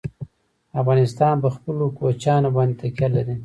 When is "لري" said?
3.15-3.35